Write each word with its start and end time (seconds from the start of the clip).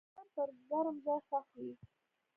مچان 0.15 0.25
پر 0.35 0.49
ګرم 0.69 0.95
ځای 1.05 1.19
خوښ 1.27 1.47
وي 1.57 1.71